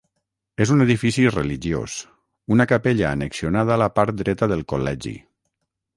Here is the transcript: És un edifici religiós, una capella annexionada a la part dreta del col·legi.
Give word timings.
És 0.63 0.71
un 0.75 0.79
edifici 0.85 1.25
religiós, 1.35 1.99
una 2.57 2.67
capella 2.73 3.11
annexionada 3.17 3.75
a 3.77 3.81
la 3.83 3.93
part 3.99 4.19
dreta 4.23 4.49
del 4.55 4.65
col·legi. 4.75 5.17